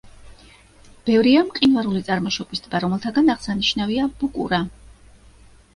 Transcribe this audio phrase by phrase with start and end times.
[1.09, 4.65] ბევრია მყინვარული წარმოშობის ტბა, რომელთაგან აღსანიშნავია ბუკურა.